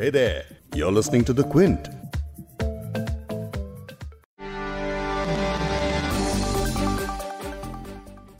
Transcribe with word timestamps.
Hey 0.00 0.08
there, 0.08 0.44
you're 0.74 0.92
listening 0.92 1.24
to 1.24 1.32
The 1.34 1.44
Quint. 1.44 1.88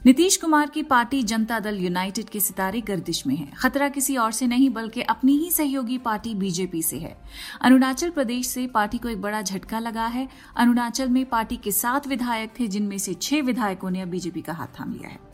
Nitish 0.06 0.36
Kumar 0.36 0.70
की 0.70 0.82
party 0.82 1.22
Janata 1.22 1.58
Dal 1.60 1.78
United 1.78 2.28
के 2.28 2.40
सितारे 2.40 2.80
गर्दिश 2.80 3.26
में 3.26 3.36
है। 3.36 3.50
खतरा 3.58 3.88
किसी 3.88 4.16
और 4.16 4.32
से 4.32 4.46
नहीं 4.46 4.70
बल्कि 4.70 5.02
अपनी 5.02 5.36
ही 5.36 5.50
सहयोगी 5.50 5.98
पार्टी 5.98 6.34
बीजेपी 6.34 6.82
से 6.82 6.98
है। 6.98 7.16
अरुणाचल 7.62 8.10
प्रदेश 8.10 8.46
से 8.46 8.66
पार्टी 8.66 8.98
को 8.98 9.08
एक 9.08 9.20
बड़ा 9.20 9.42
झटका 9.42 9.78
लगा 9.78 10.06
है। 10.06 10.28
अरुणाचल 10.56 11.08
में 11.08 11.24
पार्टी 11.24 11.56
के 11.56 11.72
सात 11.72 12.06
विधायक 12.06 12.54
थे 12.60 12.68
जिनमें 12.68 12.98
से 12.98 13.14
छह 13.14 13.42
विधायकों 13.42 13.90
ने 13.90 14.00
अब 14.00 14.08
बीजेपी 14.08 14.40
का 14.40 14.52
हाथ 14.52 14.80
थाम 14.80 14.92
लिया 14.92 15.08
है। 15.08 15.29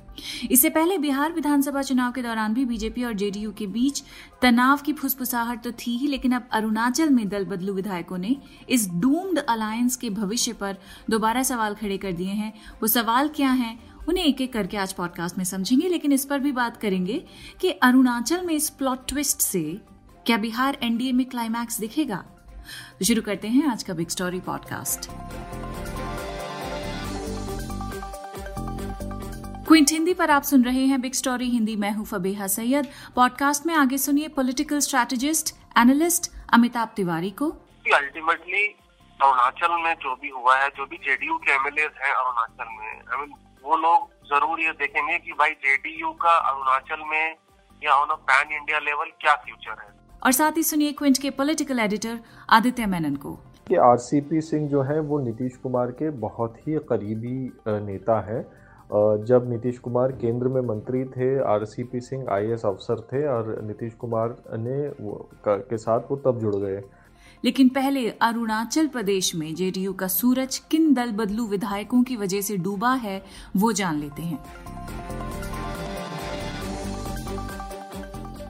इससे 0.50 0.70
पहले 0.70 0.98
बिहार 0.98 1.32
विधानसभा 1.32 1.82
चुनाव 1.82 2.12
के 2.12 2.22
दौरान 2.22 2.54
भी 2.54 2.64
बीजेपी 2.64 3.04
और 3.04 3.12
जेडीयू 3.12 3.52
के 3.52 3.66
बीच 3.66 4.02
तनाव 4.42 4.76
की 4.76 4.92
फुसफुसाहट 4.92 5.62
तो 5.64 5.72
थी 5.72 5.96
ही, 5.96 6.06
लेकिन 6.06 6.32
अब 6.32 6.48
अरुणाचल 6.52 7.10
में 7.10 7.28
दल 7.28 7.44
बदलू 7.44 7.72
विधायकों 7.72 8.18
ने 8.18 8.36
इस 8.68 8.88
डूम्ड 8.90 9.38
अलायंस 9.38 9.96
के 9.96 10.10
भविष्य 10.10 10.52
पर 10.52 10.76
दोबारा 11.10 11.42
सवाल 11.42 11.74
खड़े 11.74 11.98
कर 11.98 12.12
दिए 12.12 12.32
हैं। 12.32 12.52
वो 12.82 12.88
सवाल 12.88 13.28
क्या 13.28 13.50
हैं, 13.50 13.78
उन्हें 14.08 14.24
एक 14.24 14.40
एक 14.40 14.52
करके 14.52 14.76
आज 14.76 14.92
पॉडकास्ट 14.92 15.38
में 15.38 15.44
समझेंगे, 15.44 15.88
लेकिन 15.88 16.12
इस 16.12 16.24
पर 16.24 16.38
भी 16.38 16.52
बात 16.52 16.76
करेंगे 16.76 17.24
कि 17.60 17.70
अरुणाचल 17.70 18.46
में 18.46 18.54
इस 18.54 18.68
प्लॉट 18.70 19.08
ट्विस्ट 19.08 19.40
से 19.40 19.62
क्या 20.26 20.36
बिहार 20.36 20.78
एनडीए 20.82 21.12
में 21.12 21.26
क्लाइमैक्स 21.26 21.80
दिखेगा? 21.80 22.24
तो 22.98 23.04
शुरू 23.04 23.22
करते 23.22 23.48
हैं 23.48 23.66
आज 23.68 23.82
का 23.82 23.94
big 23.94 24.08
story 24.08 24.40
podcast 24.40 25.10
Quint 29.76 29.90
Hindi 29.90 30.12
पर 30.14 30.30
आप 30.30 30.42
सुन 30.42 30.62
रहे 30.64 30.84
हैं 30.86 31.00
बिग 31.00 31.12
स्टोरी 31.12 31.48
हिंदी। 31.50 31.74
मैं 31.76 31.90
हूँ 31.92 32.04
फबेहा 32.06 32.46
सैयद। 32.46 32.86
पॉडकास्ट 33.16 33.66
में 33.66 33.74
आगे 33.74 33.98
सुनिए 33.98 34.28
political 34.36 34.78
strategist 34.78 35.54
analyst 35.78 36.30
Amitabh 36.54 36.92
Tiwari 36.96 37.30
को। 37.30 37.48
अल्टीमेटली 37.94 38.64
अरुणाचल 39.20 39.74
में 39.82 39.92
जो 39.94 40.14
भी 40.22 40.28
हुआ 40.28 40.56
है 40.56 40.68
जो 40.78 40.86
भी 40.86 40.96
जेडीयू 40.96 41.36
के 41.36 41.52
एमएलए 41.54 41.82
हैं 41.98 42.14
अरुणाचल 42.14 42.72
में 42.78 42.88
आई 42.88 43.20
मीन 43.20 43.36
वो 43.64 43.76
लोग 43.76 44.08
ज़रूर 44.32 44.60
ये 44.60 44.72
देखेंगे 44.80 45.18
कि 45.18 45.32
भाई 45.32 45.50
जेडीयू 45.66 46.12
का 46.24 46.38
अरुणाचल 46.48 47.04
में 47.10 47.36
या 47.82 48.00
on 48.00 48.08
a 48.08 48.20
pan 48.30 48.56
India 48.56 48.78
level 48.80 49.12
क्या 49.20 49.34
फ्यूचर 49.36 49.82
है। 49.82 49.94
और 50.22 50.32
साथ 50.32 50.56
ही 50.56 50.62
सुनिए 50.64 50.92
क्विंट 50.92 51.18
के 51.18 51.30
पॉलिटिकल 51.38 51.80
एडिटर 51.80 52.18
आदित्य 52.50 52.86
मेनन 52.86 53.16
को। 53.16 53.38
कि 53.68 53.76
आरसीपी 53.84 54.40
सिंह 54.42 54.68
जो 54.70 54.82
है 54.82 55.00
वो 55.00 55.24
नीतीश 55.24 55.56
कुमार 55.56 55.90
के 55.92 56.10
बहुत 56.20 56.62
ही 56.68 56.78
करीबी 56.88 57.38
नेता 57.86 58.20
है। 58.30 58.65
जब 58.92 59.46
नीतीश 59.50 59.78
कुमार 59.78 60.12
केंद्र 60.12 60.48
में 60.48 60.60
मंत्री 60.60 61.04
थे, 61.04 61.38
आरसीपी 61.44 62.00
सिंह 62.00 62.26
आईएएस 62.30 62.66
अफसर 62.66 63.00
थे 63.00 63.26
और 63.26 63.62
नीतीश 63.62 63.94
कुमार 63.94 64.36
ने 64.52 64.90
के 65.48 65.76
साथ 65.76 66.00
वो 66.10 66.16
तब 66.16 66.38
जुड़ 66.38 66.56
गए। 66.56 66.82
लेकिन 67.44 67.68
पहले 67.68 68.10
अरुणाचल 68.10 68.86
प्रदेश 68.86 69.34
में 69.34 69.54
जेडीयू 69.54 69.92
का 69.92 70.06
सूरज 70.06 70.58
किन 70.58 70.94
दल 70.94 71.10
बदलू 71.10 71.46
विधायकों 71.46 72.02
की 72.02 72.16
वजह 72.16 72.40
से 72.40 72.56
डूबा 72.56 72.92
है, 72.94 73.22
वो 73.56 73.72
जान 73.72 73.98
लेते 73.98 74.22
हैं। 74.22 74.44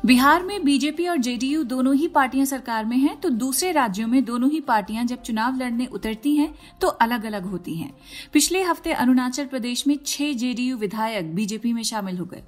बिहार 0.06 0.42
में 0.42 0.64
बीजेपी 0.64 1.06
और 1.06 1.16
जेडीयू 1.16 1.62
दोनों 1.64 1.94
ही 1.94 2.08
पार्टियाँ 2.08 2.44
सरकार 2.46 2.84
में 2.84 2.96
हैं 2.96 3.20
तो 3.20 3.28
दूसरे 3.28 3.72
राज्यों 3.72 4.06
में 4.08 4.24
दोनों 4.24 4.50
ही 4.50 4.60
पार्टियाँ 4.60 5.04
जब 5.04 5.22
चुनाव 5.22 5.56
लड़ने 5.56 5.86
उतरती 5.86 6.34
हैं 6.36 6.54
तो 6.80 6.88
अलग 6.88 7.24
अलग 7.24 7.46
होती 7.46 7.74
हैं। 7.76 7.90
पिछले 8.32 8.62
हफ़्ते 8.62 8.92
अरुणाचल 8.92 9.44
प्रदेश 9.44 9.86
में 9.86 9.98
छह 10.06 10.32
जेडीयू 10.32 10.76
विधायक 10.76 11.34
बीजेपी 11.34 11.72
में 11.72 11.82
शामिल 11.82 12.18
हो 12.18 12.24
गए। 12.24 12.42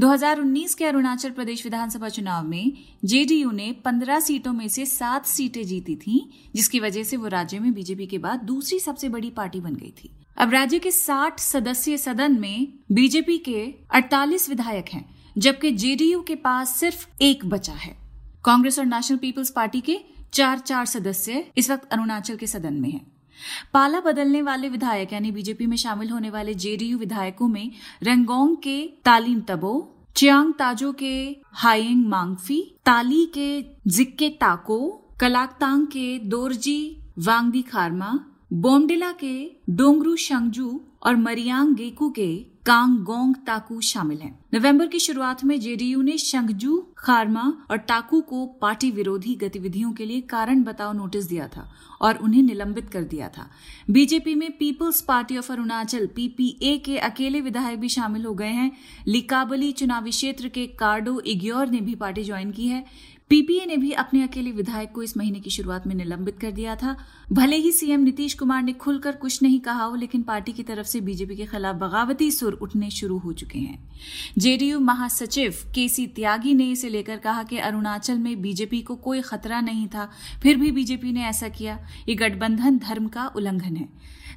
2019 0.00 0.74
के 0.74 0.84
अरुणाचल 0.84 1.30
प्रदेश 1.30 1.64
विधानसभा 1.64 2.08
चुनाव 2.08 2.44
में 2.44 2.72
जेडीयू 3.04 3.50
ने 3.50 3.72
15 3.84 4.20
सीटों 4.20 4.52
में 4.52 4.68
से 4.68 4.86
सात 4.86 5.26
सीटें 5.26 5.64
जीती 5.66 5.96
थी, 5.96 6.30
जिसकी 6.54 6.80
वजह 6.80 7.02
से 7.02 7.16
वो 7.16 7.28
राज्य 7.28 7.58
में 7.58 7.72
बीजेपी 7.74 8.06
के 8.06 8.18
बाद 8.18 8.40
दूसरी 8.40 8.78
सबसे 8.78 9.08
बड़ी 9.08 9.30
पार्टी 9.30 9.60
बन 9.60 9.74
गई 9.74 9.94
थी। 10.02 10.14
अब 10.36 10.50
राज्य 10.50 10.78
के 10.78 10.90
60 10.90 11.40
सदस्यीय 11.40 11.96
सदन 11.96 12.40
में 12.40 12.72
बीजेपी 12.92 13.38
के 13.38 13.74
48 13.94 14.48
विधायक 14.48 14.88
हैं। 14.88 15.13
जबकि 15.38 15.70
जेडीयू 15.72 16.22
के 16.22 16.34
पास 16.34 16.76
सिर्फ़ 16.76 17.06
एक 17.22 17.44
बचा 17.44 17.72
है 17.72 17.96
कांग्रेस 18.44 18.78
और 18.78 18.86
नेशनल 18.86 19.16
पीपल्स 19.16 19.50
पार्टी 19.50 19.80
के 19.80 19.98
चार 20.32 20.58
चार 20.58 20.86
सदस्य 20.86 21.44
इस 21.56 21.70
वक्त 21.70 21.88
अरुणाचल 21.92 22.36
के 22.36 22.46
सदन 22.46 22.74
में 22.74 22.90
हैं। 22.90 23.12
पाला 23.72 24.00
बदलने 24.00 24.42
वाले 24.42 24.68
विधायक, 24.68 25.12
यानी 25.12 25.30
बीजेपी 25.32 25.66
में 25.66 25.76
शामिल 25.76 26.10
होने 26.10 26.30
वाले 26.30 26.54
जेडीयू 26.54 26.98
विधायकों 26.98 27.48
में 27.48 27.70
रंगोंग 28.02 28.56
के 28.56 28.86
तालीम 29.04 29.40
तबो, 29.40 29.94
चियांग 30.16 30.52
ताजो 30.54 30.92
के 30.92 31.36
हाइंग 31.52 32.06
मांगफी, 32.06 32.76
ताली 32.86 33.26
के 33.26 33.64
जिक्के 33.86 34.28
ताको, 34.28 34.78
कलाकतांग 35.20 35.86
के 35.86 36.18
दोरजी 36.18 37.00
वांगदी 37.18 37.62
खारमा, 37.62 38.18
बोमडिला 38.52 39.12
के 39.12 39.56
डोंगरू 39.70 40.16
शंगजू 40.16 40.80
और 41.02 41.16
मरियांग 41.16 41.74
गेकू 41.74 42.10
के 42.10 42.46
कांगोंग 42.66 43.34
ताकू 43.46 43.80
शामिल 43.80 44.18
हैं। 44.18 44.38
नवंबर 44.54 44.86
की 44.86 44.98
शुरुआत 44.98 45.44
में 45.44 45.60
जेडीयू 45.60 46.02
ने 46.02 46.18
शंगजू, 46.18 46.86
खारमा 46.98 47.66
और 47.70 47.76
टाकू 47.76 48.20
को 48.20 48.46
पार्टी 48.46 48.90
विरोधी 48.90 49.34
गतिविधियों 49.34 49.92
के 49.92 50.04
लिए 50.04 50.20
कारण 50.20 50.62
बताओ 50.62 50.92
नोटिस 50.92 51.24
दिया 51.24 51.48
था 51.48 51.74
और 52.00 52.16
उन्हें 52.16 52.42
निलंबित 52.42 52.90
कर 52.90 53.02
दिया 53.02 53.28
था। 53.28 53.50
बीजेपी 53.90 54.34
में 54.34 54.50
people's 54.52 55.00
party 55.00 55.36
of 55.36 55.52
Arunachal, 55.52 56.06
PPA 56.06 56.78
के 56.78 56.98
अकेले 56.98 57.40
विधायक 57.40 57.80
भी 57.80 57.88
शामिल 57.88 58.24
हो 58.24 58.34
गए 58.34 58.52
हैं। 58.52 58.72
लिकाबली 59.06 59.72
चुनावी 59.72 60.10
क्षेत्र 60.10 60.48
के 60.48 60.66
कार्डो 60.66 61.20
इग्योर 61.20 61.68
ने 61.68 61.80
भी 61.80 61.94
पार्टी 61.94 62.24
ज्वाइन 62.24 62.50
की 62.50 62.68
है। 62.68 62.84
पीपीए 63.30 63.66
ने 63.66 63.76
भी 63.76 63.90
अपने 63.92 64.22
अकेले 64.22 64.50
विधायक 64.52 64.92
को 64.92 65.02
इस 65.02 65.16
महीने 65.16 65.40
की 65.40 65.50
शुरुआत 65.50 65.86
में 65.86 65.94
निलंबित 65.94 66.38
कर 66.38 66.50
दिया 66.50 66.76
था। 66.76 66.96
भले 67.32 67.56
ही 67.56 67.72
सीएम 67.72 68.00
नीतीश 68.00 68.34
कुमार 68.34 68.62
ने 68.62 68.72
खुलकर 68.72 69.12
कुछ 69.12 69.42
नहीं 69.42 69.60
कहा 69.60 69.84
हो, 69.84 69.94
लेकिन 69.94 70.22
पार्टी 70.22 70.52
की 70.52 70.62
तरफ़ 70.62 70.86
से 70.86 71.00
बीजेपी 71.00 71.36
के 71.36 71.46
खिलाफ 71.46 71.76
बगावती 71.76 72.30
सुर 72.30 72.52
उठने 72.52 72.90
शुरू 72.90 73.18
हो 73.18 73.32
चुके 73.32 73.58
हैं। 73.58 73.90
जेडीयू 74.38 74.80
महासचिव 74.80 75.54
केसी 75.74 76.06
त्यागी 76.06 76.54
ने 76.54 76.70
इसे 76.70 76.88
लेकर 76.88 77.16
कहा 77.16 77.42
कि 77.42 77.58
अरुणाचल 77.58 78.18
में 78.18 78.42
बीजेपी 78.42 78.82
को 78.82 78.96
कोई 78.96 79.20
खतरा 79.20 79.60
नहीं 79.60 79.86
था, 79.86 80.10
फिर 80.42 80.56
भी 80.56 80.70
बीजेपी 80.70 81.12
ने 81.12 81.24
ऐसा 81.24 81.48
किया। 81.48 81.78
ये 82.08 82.14
गठबंधन 82.14 82.78
धर्म 82.78 83.08
का 83.08 83.26
उल्लंघन 83.26 83.76
है। 83.76 83.88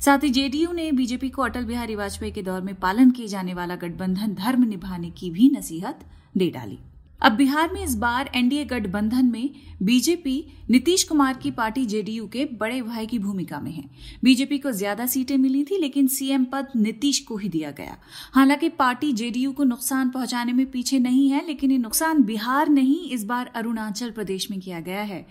साथ 0.02 0.24
ही 0.24 0.30
जेडीयू 0.30 0.72
ने 0.72 0.92
बीजेपी 0.92 1.30
को 1.30 1.42
अटल 1.42 1.66
बिहारी 1.66 1.96
वाजपेयी 1.96 2.32
के 2.32 2.42
दौर 2.42 2.62
में 2.62 2.76
पालन 2.76 3.12
किए 3.12 3.28
जाने 3.28 3.54
वाला 3.54 3.76
गठबंधन 3.76 4.34
धर्म 4.34 4.64
निभाने 4.64 5.10
की 5.10 5.32
भी 5.32 5.50
नसीहत 5.50 6.06
दे 6.38 6.50
डाली। 6.50 6.80
अब 7.22 7.32
बिहार 7.32 7.72
में 7.74 7.84
इस 7.84 7.96
बार 7.96 8.30
एनडीए 8.36 8.66
गठबंधन 8.66 9.26
में 9.26 9.50
बीजेपी 9.84 10.36
नीतीश 10.70 11.04
कुमार 11.04 11.38
की 11.38 11.52
पार्टी 11.52 11.86
जेडीयू 11.86 12.28
के 12.28 12.46
बड़े 12.54 12.82
भाई 12.82 13.06
की 13.08 13.20
भूमिका 13.20 13.60
में 13.60 13.72
है। 13.72 13.84
बीजेपी 14.24 14.58
को 14.58 14.72
ज़्यादा 14.72 15.06
सीटें 15.06 15.38
मिली 15.38 15.64
थी, 15.64 15.78
लेकिन 15.78 16.08
सीएम 16.08 16.46
पद 16.46 16.68
नीतीश 16.76 17.20
को 17.20 17.38
ही 17.38 17.50
दिया 17.50 17.72
गया। 17.72 17.98
हालाँकि 18.34 18.70
पार्टी 18.70 19.12
जेडीयू 19.14 19.52
को 19.52 19.64
नुकसान 19.64 20.10
पहुँचाने 20.10 20.54
में 20.54 20.66
पीछे 20.72 21.00
नहीं 21.00 21.30
है, 21.30 21.46
लेकिन 21.48 21.72
ये 21.72 21.78
नुकसान 21.78 22.24
बिहार 22.24 22.70
नहीं, 22.70 23.10
इस 23.10 23.24
बार 23.24 23.52
अरुणाचल 23.56 24.12
प्रदेश 24.12 24.50
में 24.52 24.60
किया 24.60 24.80
गया 24.80 25.02
है। 25.02 25.26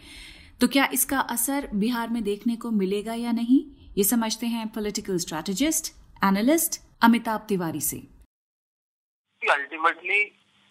तो 0.61 0.69
क्या 0.69 0.89
इसका 0.93 1.19
असर 1.21 1.69
बिहार 1.75 2.09
में 2.09 2.23
देखने 2.25 2.57
को 2.57 2.71
मिलेगा 2.71 3.15
या 3.15 3.33
नहीं? 3.33 3.65
ये 3.99 4.05
समझते 4.05 4.47
हैं 4.47 4.67
political 4.69 5.19
strategist 5.19 5.93
analyst 6.23 6.81
Amitabh 7.03 7.47
Tiwari 7.49 7.81
से। 7.81 7.97
अल्टीमेटली 9.43 10.21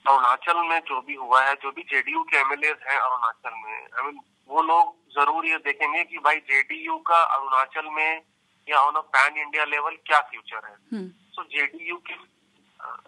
अरुणाचल 0.05 0.61
में 0.69 0.79
जो 0.87 1.01
भी 1.01 1.15
हुआ 1.15 1.41
है 1.43 1.53
जो 1.61 1.71
भी 1.71 1.83
जेडीयू 1.91 2.23
के 2.23 2.37
एमएलए 2.37 2.67
हैं 2.87 2.99
अरुणाचल 2.99 3.53
में 3.63 3.73
आई 3.73 4.05
मीन 4.05 4.19
वो 4.49 4.61
लोग 4.63 4.93
ज़रूर 5.15 5.45
ये 5.45 5.57
देखेंगे 5.65 6.03
कि 6.03 6.17
भाई 6.25 6.39
जेडीयू 6.49 6.97
का 7.07 7.21
अरुणाचल 7.35 7.89
में 7.91 8.21
या 8.67 8.79
on 8.79 8.95
a 8.95 9.01
pan 9.15 9.37
India 9.37 9.65
level 9.65 9.95
क्या 10.05 10.19
फ्यूचर 10.29 10.67
है। 10.67 10.75
तो 11.35 11.43
जेडीयू 11.45 11.95
के 12.07 12.15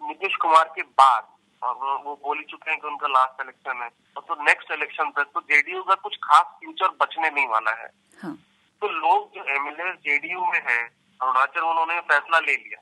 नीतीश 0.07 0.35
कुमार 0.41 0.71
के 0.75 0.81
बाद 0.81 1.27
और 1.61 1.73
वो, 1.75 1.97
वो 1.97 2.15
बोल 2.23 2.37
ही 2.37 2.43
चुके 2.45 2.71
हैं 2.71 2.79
कि 2.79 2.87
उनका 2.87 3.07
लास्ट 3.07 3.41
इलेक्शन 3.41 3.81
है। 3.83 3.89
और 4.17 4.23
तो 4.27 4.43
नेक्स्ट 4.43 4.71
इलेक्शन 4.71 5.11
तक 5.17 5.31
तो 5.33 5.41
जेडीयू 5.51 5.83
का 5.83 5.95
कुछ 6.03 6.17
खास 6.23 6.45
फ्यूचर 6.59 6.89
बचने 7.01 7.29
नहीं 7.29 7.47
वाला 7.47 7.71
है। 7.81 7.89
हाँ. 8.19 8.35
तो 8.81 8.87
लोग 8.89 9.31
जो 9.35 9.43
एमएलए 9.55 9.91
जेडीयू 10.05 10.45
में 10.45 10.61
है 10.67 10.81
अरुणाचल 10.83 11.61
उन्होंने 11.61 11.99
फैसला 12.09 12.39
ले 12.39 12.55
लिया। 12.55 12.81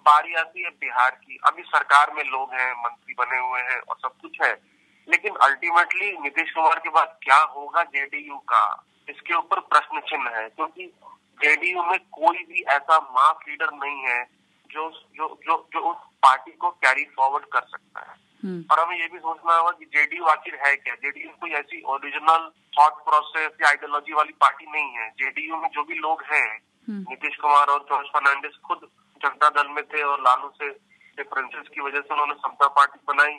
अब 0.00 0.12
बारी 0.12 0.34
आती 0.34 0.62
है 0.62 0.70
बिहार 0.70 1.10
की। 1.10 1.38
अभी 1.46 1.62
सरकार 1.62 2.12
में 2.12 2.24
लोग 2.24 2.52
हैं 2.52 2.72
मंत्री 2.72 3.14
बने 3.18 3.38
हुए 3.38 3.60
हैं 3.60 3.80
और 3.80 3.96
सब 3.96 4.12
कुछ 4.22 4.38
है। 4.44 4.62
लेकिन 5.08 5.34
अल्टीमेटली 5.34 6.18
नीतीश 6.18 6.52
कुमार 6.52 6.78
के 6.78 6.88
बाद 6.88 7.18
क्या 7.22 7.36
होगा 7.36 7.82
जेडीयू 7.82 8.36
का 8.36 8.84
इसके 9.08 9.34
ऊपर 9.34 9.60
प्रश्न 9.60 10.00
चिन्ह 10.00 10.30
है। 10.30 10.48
क्योंकि 10.48 10.86
जेडीयू 11.42 11.82
में 11.82 11.98
कोई 11.98 12.38
भी 12.38 12.62
ऐसा 12.62 12.98
मास 12.98 13.36
लीडर 13.48 13.70
नहीं 13.72 14.02
है 14.02 14.24
जो 14.70 14.90
जो 14.90 15.40
जो 15.46 15.68
जो 15.72 15.80
उस 15.80 15.96
पार्टी 15.96 16.52
को 16.52 16.70
कैरी 16.70 17.04
फॉरवर्ड 17.04 17.44
कर 17.44 17.60
सकता 17.60 18.00
है। 18.00 18.16
हम्म। 18.44 18.64
और 18.70 18.80
हमें 18.80 18.96
ये 18.96 19.08
भी 19.08 19.18
सोचना 19.18 19.54
होगा 19.54 19.70
कि 19.70 19.84
जेडीयू 19.84 20.24
आखिर 20.24 20.60
है 20.66 20.76
क्या? 20.76 20.94
जेडीयू 20.94 21.30
कोई 21.30 21.50
ऐसी 21.50 21.82
ओरिजिनल 21.82 22.50
थॉट 22.78 22.92
प्रोसेस 22.92 23.50
या 23.62 23.68
आइडियोलॉजी 23.68 24.12
वाली 24.12 24.32
पार्टी 24.32 24.66
नहीं 24.72 24.90
है। 24.90 25.10
जेडीयू 25.10 25.56
में 25.56 25.68
जो 25.68 25.84
भी 25.84 25.94
लोग 25.94 26.22
हैं 26.22 26.60
हम्म। 26.88 27.04
नीतीश 27.08 27.36
कुमार 27.36 27.66
और 27.66 27.86
जॉर्ज 27.88 28.08
फर्नांडिस 28.08 28.56
खुद 28.56 28.88
जनता 29.22 29.48
दल 29.48 29.68
में 29.68 29.84
थे 29.84 30.02
और 30.02 30.20
लालू 30.20 30.48
से 30.48 30.70
डिफरेंसेस 31.16 31.68
की 31.68 31.80
वजह 31.80 32.00
से 32.00 32.12
उन्होंने 32.12 32.34
समता 32.34 32.68
पार्टी 32.68 33.00
बनाई। 33.08 33.38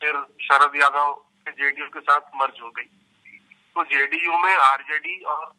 फिर 0.00 0.36
शरद 0.40 0.72
यादव 0.76 1.24
जेडीयू 1.48 1.86
के 1.86 2.00
साथ 2.00 2.20
मर्ज 2.36 2.60
हो 2.62 2.70
गई। 2.70 2.84
तो 3.74 3.84
जेडीयू 3.84 4.38
में 4.38 4.56
आरजेडी 4.56 5.24
और 5.24 5.52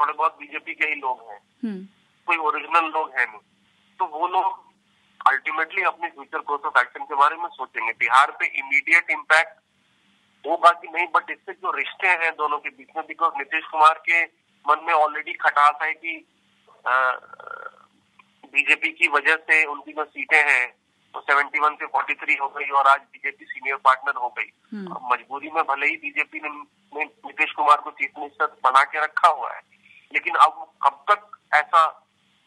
थोड़े 0.00 0.12
बहुत 0.12 0.36
बीजेपी 0.38 0.74
के 0.74 0.86
ही 0.86 0.94
लोग 0.94 1.30
हैं। 1.30 1.40
हम्म। 1.64 1.86
कोई 2.26 2.36
ओरिजिनल 2.36 2.84
लोग 2.90 3.10
हैं 3.10 3.26
नहीं। 3.26 3.38
तो 3.98 4.06
वो 4.06 4.28
लोग 4.28 4.70
अल्टीमेटली 5.26 5.82
अपने 5.82 6.08
फ्यूचर 6.08 6.38
कोर्स 6.38 6.62
ऑफ़ 6.62 6.78
एक्शन 6.78 7.04
के 7.04 7.14
बारे 7.14 7.36
में 7.36 7.48
सोचेंगे। 7.48 7.92
बिहार 7.92 8.30
पे 8.30 8.46
इमीडिएट 8.46 9.10
इम्पैक्ट 9.10 9.60
होगा 10.46 10.70
कि 10.70 10.88
नहीं 10.88 11.06
बट 11.06 11.30
इससे 11.30 11.52
जो 11.52 11.70
रिश्ते 11.70 12.08
हैं 12.08 12.36
दोनों 12.36 12.58
के 12.58 12.68
बीच 12.68 12.88
में 12.96 13.06
बिकॉज़ 13.06 13.32
नीतीश 13.38 13.64
कुमार 13.64 13.94
के 13.94 14.24
मन 14.68 14.76
में 14.82 14.94
ऑलरेडी 14.94 15.32
खटास 15.32 15.74
है 15.82 15.92
कि 15.92 16.28
बीजेपी 18.52 18.90
की 18.92 19.08
वजह 19.08 19.36
से 19.48 19.64
उनकी 19.66 19.92
जो 19.92 20.04
सीटें 20.06 20.42
हैं 20.42 20.66
तो 21.14 21.20
71 21.22 21.76
से 21.78 21.86
43 21.88 22.40
हो 22.40 22.48
गई 22.48 22.68
और 22.78 22.86
आज 22.86 23.00
बीजेपी 23.12 23.44
सीनियर 23.44 23.76
पार्टनर 23.84 24.20
हो 24.22 24.28
गई 24.36 24.50
हम्म। 24.72 24.98
मजबूरी 25.12 25.50
में 25.50 25.62
भले 25.64 25.86
ही 25.86 25.96
बीजेपी 25.98 26.40
ने, 26.40 26.48
नीतीश 26.92 27.52
कुमार 27.52 27.80
को 27.80 27.90
चीफ 27.92 28.18
मिनिस्टर 28.18 28.46
बना 28.64 28.82
के 28.84 29.02
रखा 29.04 29.28
हुआ 29.30 29.52
है 29.52 29.60
लेकिन 30.12 30.34
अब 30.44 30.66
कब 30.84 31.04
तक 31.10 31.38
ऐसा 31.54 31.86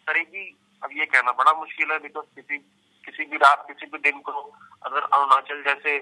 करेगी 0.08 0.46
अब 0.82 0.90
ये 0.94 1.06
कहना 1.08 1.32
बड़ा 1.34 1.54
मुश्किल 1.60 1.92
है 1.92 2.00
बिकॉज़ 2.00 2.26
किसी 2.36 2.58
किसी 3.04 3.26
भी 3.26 3.38
रात 3.38 3.66
किसी 3.68 3.86
भी 3.86 3.98
दिन 4.02 4.20
को 4.22 4.42
अगर 4.86 5.02
अरुणाचल 5.02 5.62
जैसे 5.64 5.98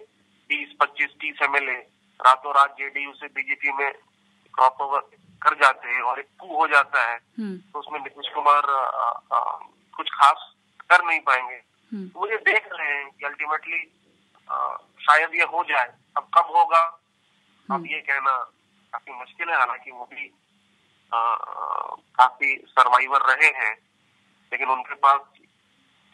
20 0.50 0.78
25 0.82 1.18
तीस 1.22 1.42
एम 1.44 1.56
एल 1.56 1.70
ए 1.70 1.80
रातों 2.20 2.54
रात 2.56 2.76
जेडीयू 2.78 3.14
से 3.14 3.28
बीजेपी 3.36 3.72
में 3.74 3.92
क्रॉप 4.54 4.82
ओवर 4.82 5.10
कर 5.42 5.56
जाते 5.56 5.90
हैं 5.90 6.02
और 6.04 6.20
एक 6.20 6.28
कू 6.40 6.56
हो 6.56 6.68
जाता 6.68 7.10
है 7.10 7.16
हम्म। 7.16 7.58
तो 7.74 7.80
उसमें 7.80 8.00
नीतीश 8.00 8.34
कुमार 8.34 8.70
आ, 8.72 9.12
आ, 9.34 9.40
खास 10.22 10.54
कर 10.90 11.06
नहीं 11.06 11.20
पाएँगे। 11.20 11.56
हम्म। 11.94 12.08
तो 12.08 12.20
मुझे 12.20 12.38
देख 12.38 12.70
रहे 12.72 12.98
हैं 12.98 13.10
कि 13.12 13.26
अल्टीमेटली 13.26 13.80
शायद 15.06 15.36
ये 15.36 15.44
हो 15.44 15.64
जाए। 15.64 15.94
अब 16.18 16.24
कब 16.38 16.46
होगा? 16.56 17.00
अब 17.72 17.86
ये 17.86 18.02
कहना 18.02 18.38
काफ़ी 18.94 19.14
मुश्किल 19.14 19.50
है। 19.50 19.58
हालाँकि 19.58 19.92
वो 19.92 20.06
भी 20.06 20.34
आ, 21.14 21.36
काफ़ी 22.18 22.66
सर्वाइवर 22.68 23.22
रहे 23.22 23.48
हैं। 23.48 23.78
लेकिन 24.52 24.70
उनके 24.70 24.96
पास 24.96 25.20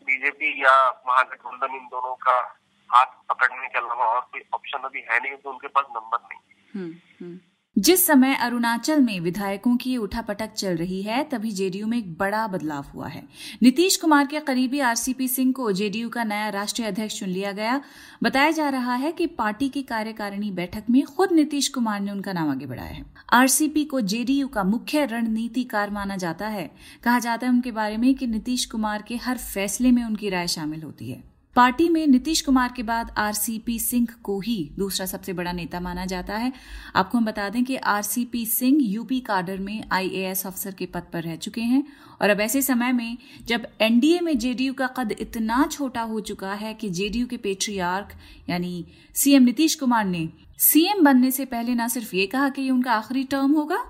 बीजेपी 0.04 0.64
या 0.64 1.04
महागठबंधन 1.08 1.76
इन 1.76 1.86
दोनों 1.86 2.16
का 2.16 2.60
हाथ 2.94 3.06
पकड़ने 3.30 3.68
के 3.68 3.78
अलावा 3.78 4.06
और 4.06 4.22
कोई 4.22 4.42
ऑप्शन 4.54 4.78
अभी 4.78 5.02
है 5.02 5.20
नहीं 5.20 5.36
तो 5.36 5.52
उनके 5.52 5.68
पास 5.68 5.86
नंबर 5.90 6.18
नहीं। 6.18 6.40
हम्म, 6.76 7.26
हम्म। 7.26 7.40
जिस 7.78 8.06
समय 8.08 8.36
अरुणाचल 8.36 9.02
में 9.02 9.20
विधायकों 9.20 9.78
की 9.78 9.98
उठापटक 9.98 10.54
चल 10.54 10.76
रही 10.76 11.02
है, 11.02 11.24
तभी 11.24 11.52
जेडीयू 11.52 11.88
में 11.88 11.98
एक 11.98 12.18
बड़ा 12.18 12.48
बदलाव 12.48 12.86
हुआ 12.94 13.08
है। 13.08 13.24
नीतीश 13.64 13.96
कुमार 13.96 14.28
के 14.28 14.40
करीबी 14.40 14.80
आरसीपी 14.80 15.28
सिंह 15.28 15.54
को 15.54 15.72
जेडीयू 15.72 16.10
का 16.10 16.24
नया 16.24 16.50
राष्ट्रीय 16.50 16.88
अध्यक्ष 16.88 17.20
चुन 17.20 17.30
लिया 17.30 17.52
गया। 17.52 17.82
बताया 18.24 18.52
जा 18.52 18.70
रहा 18.70 18.96
है 18.96 19.12
कि 19.12 19.28
पार्टी 19.28 19.70
की 19.70 19.84
कार्यकारिणी 19.84 20.52
बैठक 20.52 20.84
में 20.90 21.04
खुद 21.04 21.32
नीतीश 21.32 21.68
कुमार 21.68 22.00
ने 22.00 22.12
उनका 22.12 22.34
नाम 22.34 22.50
आगे 22.50 22.66
बढ़ाया 22.66 22.92
है। 22.92 23.06
आरसीपी 23.34 23.86
को 23.86 24.02
जेडीयू 24.02 24.48
का 24.48 24.64
मुख्य 24.64 25.06
रणनीतिकार 25.06 25.90
माना 25.90 26.18
जाता 26.18 26.48
है। 26.48 26.72
कहा 27.04 27.20
जाता 27.20 27.48
है 27.48 27.54
उनके 27.54 27.72
बारे 27.72 27.98
में 27.98 28.16
कि 28.16 28.28
नीतीश 28.28 28.66
कुमार 28.66 29.04
के 29.08 29.16
हर 29.16 29.38
फैसले 29.38 29.92
में 29.92 30.04
उनकी 30.04 30.30
राय 30.30 30.48
शामिल 30.48 30.84
होती 30.84 31.12
है। 31.12 31.37
पार्टी 31.58 31.88
में 31.90 32.06
नीतीश 32.08 32.42
कुमार 32.42 32.74
के 32.76 32.84
बाद 32.84 33.10
आरसीपी 33.18 33.78
सिंह 33.80 34.08
को 34.24 34.40
ही 34.40 34.70
दूसरा 34.78 35.06
सबसे 35.06 35.34
बड़ा 35.34 35.52
नेता 35.52 35.80
माना 35.80 36.06
जाता 36.06 36.36
है। 36.38 36.52
आपको 36.96 37.18
हम 37.18 37.26
बता 37.26 37.48
दें 37.50 37.64
कि 37.64 37.76
आरसीपी 37.76 38.46
सिंह 38.46 38.78
यूपी 38.82 39.20
काडर 39.20 39.58
में 39.58 39.84
आईएएस 39.92 40.46
अफसर 40.48 40.72
के 40.72 40.86
पद 40.86 41.08
पर 41.14 41.24
रह 41.24 41.36
चुके 41.36 41.62
हैं 41.62 41.84
और 42.22 42.30
अब 42.30 42.42
ऐसे 42.42 42.62
समय 42.62 42.92
में 42.92 43.18
जब 43.46 43.68
एनडीए 43.82 44.20
में 44.20 44.38
जेडीयू 44.38 44.74
का 44.74 44.88
कद 44.88 45.16
इतना 45.20 45.68
छोटा 45.72 46.02
हो 46.02 46.20
चुका 46.20 46.54
है 46.54 46.74
कि 46.74 46.90
जेडीयू 46.90 47.28
के 47.28 47.38
पेट्रियार्क, 47.38 48.14
यानी 48.50 48.86
सीएम 49.16 49.44
नीतीश 49.44 49.76
कुमार 49.76 50.06
ने 50.06 50.28
सीएम 50.60 51.04
बनने 51.04 51.32
से 51.32 51.46
पहले 51.46 51.76
न 51.76 51.88
सिर्फ़ 51.88 52.16
ये 52.16 52.28
कहा 52.28 52.50
कि 52.50 52.62
ये 52.62 52.70
उनका 52.70 52.92
आखिरी 52.92 53.24
टर्म 53.24 53.52
होगा, 53.52 53.84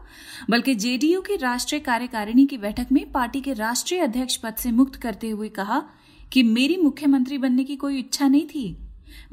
बल्कि 0.49 0.75
जेडीयू 0.75 1.21
की 1.21 1.35
राष्ट्रीय 1.35 1.81
कार्यकारिणी 1.81 2.45
की 2.45 2.57
बैठक 2.57 2.87
में 2.91 3.11
पार्टी 3.11 3.41
के 3.41 3.53
राष्ट्रीय 3.53 4.01
अध्यक्ष 4.01 4.35
पद 4.35 4.55
से 4.55 4.71
मुक्त 4.71 4.95
करते 4.95 5.29
हुए 5.29 5.49
कहा 5.49 5.83
कि 6.33 6.43
मेरी 6.43 6.77
मुख्यमंत्री 6.77 7.37
बनने 7.37 7.63
की 7.63 7.75
कोई 7.75 7.99
इच्छा 7.99 8.27
नहीं 8.27 8.47
थी। 8.47 8.77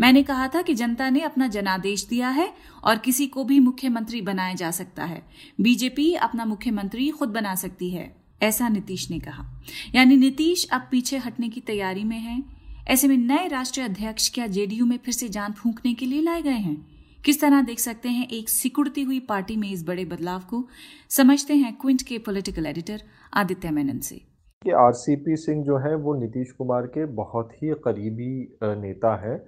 मैंने 0.01 0.23
कहा 0.23 0.49
था 0.49 0.63
कि 0.63 0.75
जनता 0.75 1.11
ने 1.11 1.21
अपना 1.21 1.49
जनादेश 1.49 2.07
दिया 2.07 2.29
है 2.29 2.55
और 2.85 2.99
किसी 2.99 3.27
को 3.27 3.45
भी 3.45 3.61
मुख्यमंत्री 3.61 4.21
बनाया 4.21 4.55
जा 4.55 4.71
सकता 4.71 5.05
है। 5.05 5.27
बीजेपी 5.61 6.15
अपना 6.15 6.45
मुख्यमंत्री 6.45 7.11
खुद 7.11 7.29
बना 7.29 7.55
सकती 7.55 7.91
है, 7.91 8.17
ऐसा 8.43 8.69
नीतीश 8.69 9.11
ने 9.11 9.19
कहा। 9.19 9.63
यानी 9.95 10.17
नीतीश 10.17 10.69
अब 10.73 10.89
पीछे 10.91 11.17
हटने 11.17 11.49
की 11.49 11.61
तैयारी 11.61 12.05
में 12.05 12.19
है। 12.19 12.43
ऐसे 12.89 13.09
में 13.09 13.17
नए 13.17 13.49
राष्ट्रीय 13.49 13.87
अध्यक्ष 13.87 14.29
क्या 14.29 14.47
जेडीयू 14.47 14.87
में 14.87 14.99
फिर 14.99 15.15
से 15.15 15.29
जान 15.29 15.53
फूंकने 15.53 15.95
के 15.95 16.07
लिए 16.07 16.21
लाए 16.23 16.43
गए 16.43 16.51
हैं? 16.51 16.87
किस 17.25 17.41
तरह 17.41 17.63
देख 17.63 17.79
सकते 17.79 18.09
हैं 18.09 18.29
एक 18.29 18.51
सिकुड़ती 18.51 19.03
हुई 19.03 19.21
पार्टी 19.21 19.57
में 19.57 19.71
इस 19.71 19.85
बड़े 19.85 20.05
बदलाव 20.05 20.41
को? 20.41 20.69
समझते 21.11 21.55
हैं 21.55 21.73
क्विंट 21.73 22.03
के 22.03 22.19
पॉलिटिकल 22.19 22.67
एडिटर 22.67 23.03
आदित्य 23.35 23.71
मेनन 23.71 23.99
से। 23.99 24.34
कि 24.65 24.71
आरसीपी 24.73 25.37
सिंह 25.37 25.63
जो 25.65 25.77
है, 25.79 25.95
वो 25.95 26.15
नीतीश 26.15 26.53
कुमार 26.53 26.87
के 26.89 27.05
बहुत 27.15 27.53
ही 27.63 27.75
करीबी 27.85 28.59
नेता 28.63 29.15
हैं। 29.17 29.39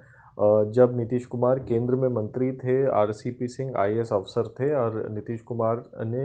जब 0.72 0.96
नीतीश 0.96 1.26
कुमार 1.26 1.58
केंद्र 1.58 1.94
में 1.94 2.08
मंत्री 2.14 2.50
थे, 2.54 2.74
आरसीपी 2.92 3.46
सिंह 3.48 3.72
आईएएस 3.78 4.12
अफसर 4.12 4.48
थे 4.54 4.72
और 4.74 5.08
नीतीश 5.10 5.40
कुमार 5.42 5.82
ने 6.06 6.24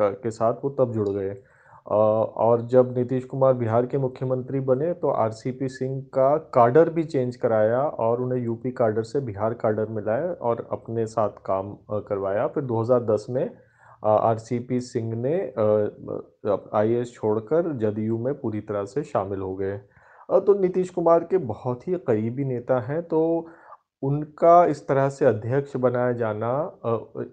के 0.00 0.30
साथ 0.30 0.64
वो 0.64 0.70
तब 0.78 0.92
जुड़ 0.92 1.08
गए। 1.08 1.34
और 1.86 2.60
जब 2.66 2.94
नीतीश 2.98 3.24
कुमार 3.24 3.54
बिहार 3.54 3.86
के 3.86 3.98
मुख्यमंत्री 3.98 4.60
बने 4.62 4.92
तो 4.94 5.08
आरसीपी 5.12 5.68
सिंह 5.68 6.00
का 6.14 6.36
कार्डर 6.54 6.90
भी 6.90 7.04
चेंज 7.04 7.36
कराया 7.36 7.80
और 7.80 8.20
उन्हें 8.22 8.42
यूपी 8.44 8.70
कार्डर 8.72 9.02
से 9.02 9.20
बिहार 9.20 9.54
कार्डर 9.54 9.88
में 9.88 10.02
लाया 10.02 10.32
और 10.42 10.66
अपने 10.72 11.06
साथ 11.06 11.42
काम 11.46 11.72
करवाया। 12.02 12.46
फिर 12.46 12.64
2010 12.64 13.26
में 13.30 13.48
आरसीपी 14.02 14.80
सिंह 14.82 15.14
ने 15.16 15.34
आईएएस 16.74 17.12
छोड़कर 17.14 17.72
जदयू 17.80 18.18
में 18.18 18.34
पूरी 18.34 18.60
तरह 18.62 18.84
से 18.84 19.02
शामिल 19.04 19.40
हो 19.40 19.54
गए। 19.56 19.76
तो 20.28 20.54
नीतीश 20.60 20.90
कुमार 20.90 21.24
के 21.24 21.38
बहुत 21.46 21.86
ही 21.88 21.94
करीबी 22.06 22.44
नेता 22.44 22.80
हैं 22.82 23.02
तो 23.04 23.22
उनका 24.02 24.64
इस 24.66 24.86
तरह 24.88 25.08
से 25.08 25.24
अध्यक्ष 25.26 25.76
बनाया 25.78 26.12
जाना 26.14 26.52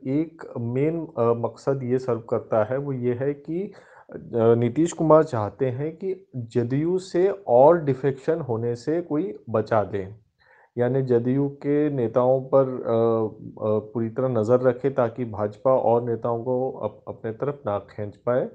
एक 0.10 0.44
मेन 0.60 1.00
मकसद 1.40 1.84
ये 1.84 2.00
सर्व 2.00 2.20
करता 2.30 2.64
है, 2.64 2.78
वो 2.78 2.94
ये 2.94 3.14
है 3.14 3.34
कि 3.36 3.72
नीतीश 4.60 4.92
कुमार 4.94 5.24
चाहते 5.24 5.66
हैं 5.70 5.92
कि 5.94 6.14
जदयू 6.54 6.98
से 7.00 7.28
और 7.48 7.82
डिफेक्शन 7.84 8.42
होने 8.42 8.76
से 8.76 9.02
कोई 9.02 9.34
बचा 9.50 9.84
दें। 9.86 10.16
यानी 10.78 11.02
जदयू 11.02 11.48
के 11.66 11.90
नेताओं 11.90 12.42
पर 12.54 12.66
पूरी 13.94 14.10
तरह 14.10 14.28
नज़र 14.30 14.62
रखे 14.62 14.90
ताकि 14.90 15.26
भाजपा 15.26 15.72
और 15.72 16.04
नेताओं 16.04 16.44
को 16.44 16.72
अप, 16.72 17.02
अपने 17.08 17.32
तरफ़ 17.32 17.56
ना 17.66 17.78
खींच 17.90 18.16
पाए 18.16 18.48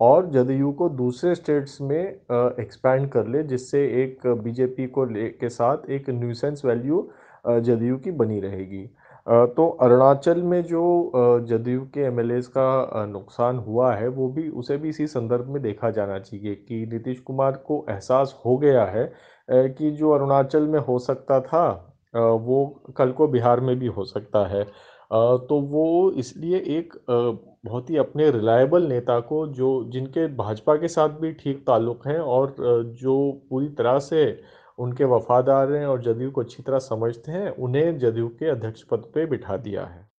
और 0.00 0.30
जदयू 0.30 0.72
को 0.72 0.88
दूसरे 0.88 1.34
स्टेट्स 1.34 1.80
में 1.80 2.00
एक्सपैंड 2.00 3.08
कर 3.10 3.26
ले 3.26 3.42
जिससे 3.44 3.84
एक 4.02 4.26
बीजेपी 4.44 4.86
को 4.86 5.04
ले 5.04 5.28
के 5.30 5.48
साथ 5.48 5.90
एक 5.90 6.10
न्यूसेंस 6.10 6.64
वैल्यू 6.64 7.08
जदयू 7.46 7.96
की 7.98 8.10
बनी 8.10 8.40
रहेगी। 8.40 8.86
तो 9.26 9.68
अरुणाचल 9.82 10.42
में 10.42 10.62
जो 10.64 11.40
जदयू 11.48 11.80
के 11.94 12.00
एम 12.00 12.16
का 12.56 13.04
नुकसान 13.06 13.58
हुआ 13.58 13.92
है 13.94 14.08
वो 14.08 14.28
भी 14.28 14.48
उसे 14.50 14.76
भी 14.76 14.88
इसी 14.88 15.06
संदर्भ 15.06 15.48
में 15.48 15.60
देखा 15.62 15.90
जाना 15.90 16.18
चाहिए 16.18 16.54
कि 16.54 16.86
नीतीश 16.92 17.20
कुमार 17.20 17.56
को 17.66 17.84
एहसास 17.90 18.34
हो 18.46 18.56
गया 18.58 18.84
है 18.86 19.04
कि 19.52 19.90
जो 19.92 20.10
अरुणाचल 20.10 20.66
में 20.66 20.78
हो 20.80 20.98
सकता 21.00 21.40
था 21.40 21.64
वो 22.14 22.64
कल 22.96 23.12
को 23.12 23.26
बिहार 23.28 23.60
में 23.60 23.78
भी 23.78 23.86
हो 23.88 24.04
सकता 24.04 24.46
है। 24.48 24.64
तो 25.12 25.60
वो 25.62 26.10
इसलिए 26.12 26.58
एक 26.78 26.94
बहुत 27.08 27.90
ही 27.90 27.96
अपने 27.96 28.30
रिलायबल 28.30 28.86
नेता 28.88 29.18
को 29.20 29.46
जो, 29.48 29.84
जिनके 29.84 30.26
भाजपा 30.36 30.74
के 30.76 30.88
साथ 30.88 31.08
भी 31.20 31.32
ठीक 31.32 31.64
ताल्लुक़ 31.66 32.08
हैं 32.08 32.18
और 32.18 32.54
जो 33.00 33.16
पूरी 33.50 33.68
तरह 33.70 33.98
से 34.00 34.40
उनके 34.78 35.04
वफादार 35.06 35.72
हैं 35.72 35.86
और 35.86 36.02
जदयू 36.02 36.30
को 36.30 36.40
अच्छी 36.40 36.62
तरह 36.62 36.78
समझते 36.78 37.32
हैं, 37.32 37.50
उन्हें 37.50 37.98
जदयू 37.98 38.28
के 38.38 38.48
अध्यक्ष 38.50 38.82
पद 38.82 39.10
पे 39.14 39.26
बिठा 39.26 39.56
दिया 39.58 39.84
है। 39.84 40.10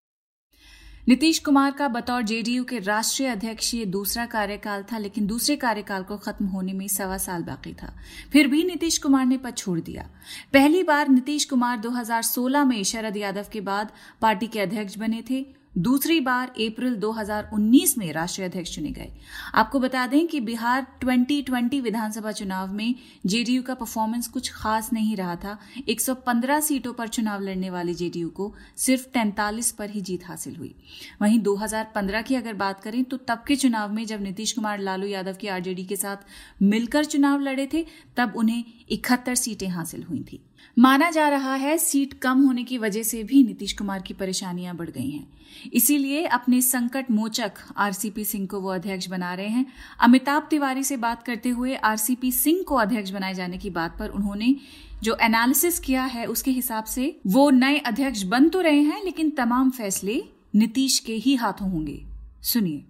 नीतीश 1.07 1.39
कुमार 1.39 1.71
का 1.71 1.87
बतौर 1.87 2.21
जेडीयू 2.21 2.63
के 2.63 2.79
राष्ट्रीय 2.79 3.29
अध्यक्ष 3.29 3.73
ये 3.73 3.85
दूसरा 3.85 4.25
कार्यकाल 4.25 4.83
था, 4.83 4.97
लेकिन 4.97 5.27
दूसरे 5.27 5.55
कार्यकाल 5.55 6.03
को 6.03 6.17
खत्म 6.17 6.45
होने 6.45 6.73
में 6.73 6.87
सवा 6.87 7.17
साल 7.17 7.43
बाकी 7.43 7.73
था। 7.73 7.95
फिर 8.33 8.47
भी 8.47 8.63
नीतीश 8.63 8.97
कुमार 8.97 9.25
ने 9.25 9.37
पद 9.37 9.57
छोड़ 9.57 9.79
दिया। 9.79 10.09
पहली 10.53 10.83
बार 10.83 11.09
नीतीश 11.09 11.45
कुमार 11.45 11.77
2016 11.77 12.65
में 12.65 12.83
शरद 12.83 13.17
यादव 13.17 13.45
के 13.53 13.61
बाद 13.61 13.91
पार्टी 14.21 14.47
के 14.47 14.59
अध्यक्ष 14.59 14.97
बने 14.97 15.23
थे। 15.29 15.62
दूसरी 15.77 16.19
बार 16.19 16.47
अप्रैल 16.47 16.95
2019 16.95 17.97
में 17.97 18.13
राष्ट्रीय 18.13 18.47
अध्यक्ष 18.47 18.75
चुने 18.75 18.89
गए। 18.91 19.11
आपको 19.53 19.79
बता 19.79 20.07
दें 20.07 20.27
कि 20.27 20.39
बिहार 20.39 20.85
2020 21.03 21.81
विधानसभा 21.81 22.31
चुनाव 22.31 22.73
में 22.73 22.95
जेडीयू 23.25 23.63
का 23.63 23.73
परफॉर्मेंस 23.73 24.27
कुछ 24.27 24.51
खास 24.53 24.93
नहीं 24.93 25.15
रहा 25.15 25.35
था। 25.35 25.57
115 25.87 26.59
सीटों 26.59 26.93
पर 26.93 27.07
चुनाव 27.07 27.41
लड़ने 27.41 27.69
वाली 27.69 27.93
जेडीयू 27.93 28.29
को 28.29 28.53
सिर्फ़ 28.77 29.07
43 29.13 29.71
पर 29.71 29.89
ही 29.89 30.01
जीत 30.01 30.27
हासिल 30.27 30.55
हुई। 30.55 30.75
वहीं 31.21 31.39
2015 31.39 32.21
की 32.21 32.35
अगर 32.35 32.53
बात 32.53 32.79
करें 32.79 33.03
तो 33.03 33.17
तब 33.17 33.43
के 33.47 33.55
चुनाव 33.55 33.93
में 33.93 34.05
जब 34.05 34.21
नीतीश 34.21 34.51
कुमार, 34.51 34.79
लालू 34.79 35.07
यादव 35.07 35.33
की 35.33 35.47
आरजेडी 35.47 35.85
के 35.85 35.95
साथ 35.95 36.17
मिलकर 36.61 37.05
चुनाव 37.05 37.39
लड़े 37.39 37.69
थे, 37.73 37.85
तब 38.17 38.33
उन्हें 38.35 38.63
इकहत्तर 38.89 39.35
सीटें 39.35 39.69
हासिल 39.69 40.03
हुई 40.03 40.23
थी। 40.31 40.43
माना 40.79 41.11
जा 41.11 41.29
रहा 41.29 41.55
है 41.55 41.77
सीट 41.77 42.13
कम 42.13 42.41
होने 42.41 42.63
की 42.63 42.77
वजह 42.77 43.03
से 43.03 43.23
भी 43.23 43.43
नीतीश 43.43 43.73
कुमार 43.73 44.01
की 44.01 44.13
परेशानियाँ 44.13 44.75
बढ़ 44.75 44.89
गई 44.89 45.09
हैं। 45.09 45.27
इसीलिए 45.73 46.25
अपने 46.25 46.61
संकट 46.61 47.11
मोचक 47.11 47.51
आरसीपी 47.77 48.25
सिंह 48.25 48.47
को 48.47 48.59
वो 48.61 48.69
अध्यक्ष 48.69 49.07
बना 49.07 49.33
रहे 49.33 49.47
हैं। 49.47 49.65
अमिताभ 49.99 50.47
तिवारी 50.49 50.83
से 50.83 50.97
बात 50.97 51.23
करते 51.23 51.49
हुए 51.49 51.75
आरसीपी 51.75 52.31
सिंह 52.31 52.63
को 52.63 52.75
अध्यक्ष 52.75 53.09
बनाए 53.09 53.33
जाने 53.33 53.57
की 53.57 53.69
बात 53.69 53.97
पर 53.99 54.09
उन्होंने 54.09 54.55
जो 55.03 55.17
एनालिसिस 55.21 55.79
किया 55.79 56.03
है, 56.03 56.25
उसके 56.25 56.51
हिसाब 56.51 56.83
से 56.83 57.19
वो 57.27 57.49
नए 57.49 57.77
अध्यक्ष 57.77 58.23
बन 58.23 58.49
तो 58.49 58.61
रहे 58.61 58.81
हैं, 58.81 59.03
लेकिन 59.03 59.29
तमाम 59.29 59.69
फैसले 59.69 60.23
नीतीश 60.55 60.99
के 60.99 61.13
ही 61.13 61.35
हाथों 61.35 61.71
होंगे। 61.71 62.01
सुनिए। 62.41 62.85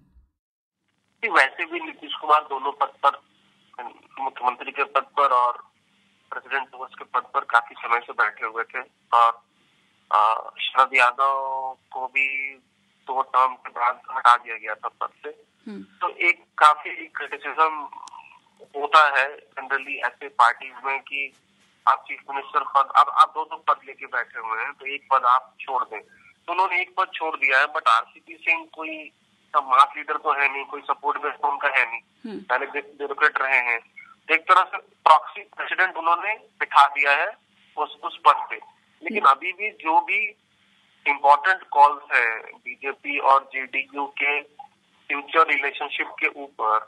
वैसे 1.30 1.64
भी 1.64 1.80
नीतीश 1.80 2.14
कुमार 2.14 2.40
दोनों 2.40 2.72
पद 2.72 2.92
पर, 3.06 3.20
मुख्यमंत्री 4.24 4.72
के 4.72 4.84
पद 4.84 5.02
पर 5.02 5.28
और 5.28 5.73
प्रेसिडेंट 6.30 6.68
दिवस 6.68 6.94
के 6.98 7.04
पद 7.10 7.30
पर 7.34 7.44
काफ़ी 7.50 7.74
समय 7.76 8.00
से 8.00 8.12
बैठे 8.14 8.46
हुए 8.46 8.64
थे 8.64 8.80
और 9.12 9.32
शरद 10.60 10.94
यादव 10.94 11.76
को 11.92 12.06
भी 12.08 12.28
दो 13.08 13.22
टर्म 13.28 13.54
के 13.56 13.70
बाद 13.70 14.00
हटा 14.10 14.36
दिया 14.36 14.56
गया 14.56 14.74
था 14.74 14.88
पद 15.00 15.10
से 15.22 15.28
हम्म। 15.66 15.82
तो 16.00 16.08
एक 16.28 16.44
काफ़ी 16.58 16.90
क्रिटिसिज्म 17.12 17.88
होता 18.74 19.02
है 19.18 19.26
जनरली 19.36 19.96
ऐसे 20.02 20.28
पार्टीज़ 20.36 20.86
में 20.86 21.00
कि 21.02 21.32
आप 21.86 22.04
चीफ 22.08 22.20
मिनिस्टर 22.30 22.64
पद 22.74 22.92
अब 22.96 23.10
आप 23.14 23.32
दो 23.34 23.44
दो 23.44 23.56
पद 23.68 23.80
लेके 23.86 24.06
बैठे 24.08 24.38
हुए 24.40 24.62
हैं 24.62 24.72
तो 24.72 24.86
एक 24.86 25.06
पद 25.12 25.24
आप 25.28 25.52
छोड़ 25.60 25.82
दें 25.84 26.00
तो 26.00 26.52
उन्होंने 26.52 26.80
एक 26.80 26.94
पद 26.96 27.10
छोड़ 27.14 27.34
दिया 27.36 27.58
है 27.58 27.66
बट 27.74 27.88
आरसीपी 27.88 28.36
सिंह 28.40 28.66
कोई 28.72 28.96
मास 29.54 29.92
लीडर 29.96 30.16
तो 30.16 30.32
है 30.32 30.52
नहीं 30.52 30.64
कोई 30.64 30.80
सपोर्ट 30.82 31.18
बेस 31.22 31.34
तो 31.42 31.48
उनका 31.48 31.68
है 31.68 31.84
नहीं 31.90 32.00
हम्म। 32.24 32.38
पहले 32.42 32.80
ब्यूरोक्रेट 32.80 33.38
रहे 33.38 33.58
हैं 33.60 33.78
एक 34.28 34.42
तरह 34.42 34.62
से 34.64 34.78
प्रॉक्सी 35.04 35.42
प्रेसिडेंट 35.56 35.96
उन्होंने 35.96 36.34
बिठा 36.60 36.86
दिया 36.88 37.12
है 37.12 37.30
उस 37.76 37.96
उस 38.04 38.18
पद 38.26 38.46
पे 38.50 38.56
लेकिन 39.02 39.24
अभी 39.26 39.52
भी 39.52 39.70
जो 39.78 40.00
भी 40.00 40.20
इम्पोर्टेंट 41.06 41.62
कॉल्स 41.70 42.12
है 42.12 42.26
बीजेपी 42.58 43.18
और 43.30 43.48
जेडीयू 43.54 44.06
के 44.18 44.40
फ्यूचर 45.10 45.46
रिलेशनशिप 45.48 46.14
के 46.20 46.28
ऊपर 46.42 46.86